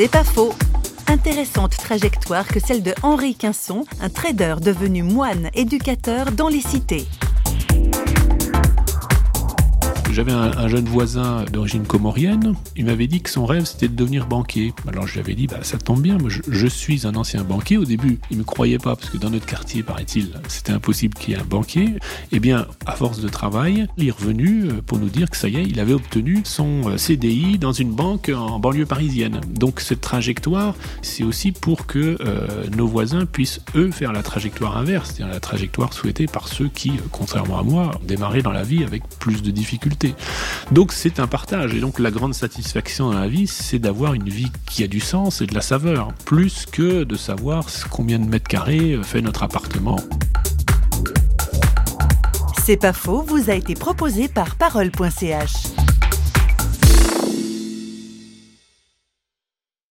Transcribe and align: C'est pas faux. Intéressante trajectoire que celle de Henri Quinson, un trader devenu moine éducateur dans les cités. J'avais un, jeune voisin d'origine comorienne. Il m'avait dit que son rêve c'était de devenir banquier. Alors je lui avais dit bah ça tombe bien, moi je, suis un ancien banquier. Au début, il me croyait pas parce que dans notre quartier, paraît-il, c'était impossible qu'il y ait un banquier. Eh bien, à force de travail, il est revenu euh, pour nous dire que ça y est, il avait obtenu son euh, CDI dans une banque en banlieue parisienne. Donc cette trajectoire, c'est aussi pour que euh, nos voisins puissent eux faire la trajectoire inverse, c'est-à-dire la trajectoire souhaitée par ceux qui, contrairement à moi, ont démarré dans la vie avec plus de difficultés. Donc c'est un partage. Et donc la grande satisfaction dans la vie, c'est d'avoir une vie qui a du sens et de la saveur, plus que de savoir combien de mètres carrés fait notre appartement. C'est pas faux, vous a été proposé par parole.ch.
C'est 0.00 0.08
pas 0.08 0.22
faux. 0.22 0.54
Intéressante 1.08 1.76
trajectoire 1.76 2.46
que 2.46 2.60
celle 2.60 2.84
de 2.84 2.94
Henri 3.02 3.34
Quinson, 3.34 3.84
un 4.00 4.08
trader 4.08 4.54
devenu 4.60 5.02
moine 5.02 5.50
éducateur 5.54 6.30
dans 6.30 6.46
les 6.46 6.60
cités. 6.60 7.04
J'avais 10.18 10.32
un, 10.32 10.66
jeune 10.66 10.86
voisin 10.86 11.44
d'origine 11.44 11.84
comorienne. 11.84 12.54
Il 12.74 12.86
m'avait 12.86 13.06
dit 13.06 13.20
que 13.20 13.30
son 13.30 13.46
rêve 13.46 13.66
c'était 13.66 13.86
de 13.86 13.94
devenir 13.94 14.26
banquier. 14.26 14.74
Alors 14.88 15.06
je 15.06 15.12
lui 15.12 15.20
avais 15.20 15.34
dit 15.34 15.46
bah 15.46 15.60
ça 15.62 15.78
tombe 15.78 16.02
bien, 16.02 16.18
moi 16.18 16.28
je, 16.28 16.66
suis 16.66 17.06
un 17.06 17.14
ancien 17.14 17.44
banquier. 17.44 17.76
Au 17.76 17.84
début, 17.84 18.18
il 18.32 18.38
me 18.38 18.42
croyait 18.42 18.78
pas 18.78 18.96
parce 18.96 19.10
que 19.10 19.16
dans 19.16 19.30
notre 19.30 19.46
quartier, 19.46 19.84
paraît-il, 19.84 20.32
c'était 20.48 20.72
impossible 20.72 21.14
qu'il 21.14 21.34
y 21.34 21.36
ait 21.36 21.40
un 21.40 21.44
banquier. 21.44 22.00
Eh 22.32 22.40
bien, 22.40 22.66
à 22.84 22.96
force 22.96 23.20
de 23.20 23.28
travail, 23.28 23.86
il 23.96 24.08
est 24.08 24.10
revenu 24.10 24.64
euh, 24.64 24.82
pour 24.84 24.98
nous 24.98 25.08
dire 25.08 25.30
que 25.30 25.36
ça 25.36 25.48
y 25.48 25.54
est, 25.54 25.62
il 25.62 25.78
avait 25.78 25.92
obtenu 25.92 26.40
son 26.42 26.88
euh, 26.88 26.96
CDI 26.96 27.56
dans 27.56 27.70
une 27.70 27.92
banque 27.92 28.28
en 28.34 28.58
banlieue 28.58 28.86
parisienne. 28.86 29.40
Donc 29.48 29.78
cette 29.78 30.00
trajectoire, 30.00 30.74
c'est 31.00 31.22
aussi 31.22 31.52
pour 31.52 31.86
que 31.86 32.18
euh, 32.20 32.64
nos 32.76 32.88
voisins 32.88 33.24
puissent 33.24 33.60
eux 33.76 33.92
faire 33.92 34.12
la 34.12 34.24
trajectoire 34.24 34.78
inverse, 34.78 35.10
c'est-à-dire 35.14 35.32
la 35.32 35.38
trajectoire 35.38 35.92
souhaitée 35.92 36.26
par 36.26 36.48
ceux 36.48 36.66
qui, 36.66 36.90
contrairement 37.12 37.60
à 37.60 37.62
moi, 37.62 37.92
ont 37.94 38.04
démarré 38.04 38.42
dans 38.42 38.52
la 38.52 38.64
vie 38.64 38.82
avec 38.82 39.04
plus 39.20 39.42
de 39.42 39.52
difficultés. 39.52 40.07
Donc 40.72 40.92
c'est 40.92 41.20
un 41.20 41.26
partage. 41.26 41.74
Et 41.74 41.80
donc 41.80 41.98
la 41.98 42.10
grande 42.10 42.34
satisfaction 42.34 43.10
dans 43.10 43.18
la 43.18 43.28
vie, 43.28 43.46
c'est 43.46 43.78
d'avoir 43.78 44.14
une 44.14 44.28
vie 44.28 44.50
qui 44.66 44.84
a 44.84 44.86
du 44.86 45.00
sens 45.00 45.40
et 45.40 45.46
de 45.46 45.54
la 45.54 45.60
saveur, 45.60 46.12
plus 46.24 46.66
que 46.66 47.04
de 47.04 47.16
savoir 47.16 47.66
combien 47.90 48.18
de 48.18 48.26
mètres 48.26 48.48
carrés 48.48 48.98
fait 49.02 49.22
notre 49.22 49.42
appartement. 49.42 49.98
C'est 52.64 52.76
pas 52.76 52.92
faux, 52.92 53.22
vous 53.22 53.48
a 53.48 53.54
été 53.54 53.74
proposé 53.74 54.28
par 54.28 54.56
parole.ch. 54.56 55.77